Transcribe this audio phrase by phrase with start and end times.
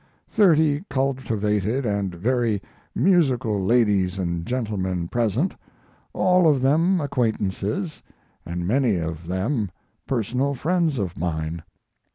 [0.29, 2.59] Thirty cultivated & very
[2.95, 5.55] musical ladies & gentlemen present
[6.11, 9.69] all of them acquaintances & many of them
[10.07, 11.61] personal friends of mine.